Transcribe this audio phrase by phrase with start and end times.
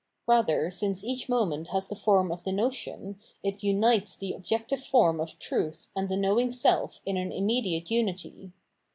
[0.25, 5.19] Rather, since each moment has the form of the notion, it xmites the objective form
[5.19, 8.51] of truth and the knowing self, in an immediate unity.